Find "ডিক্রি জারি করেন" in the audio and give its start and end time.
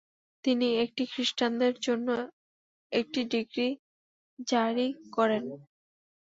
3.33-5.43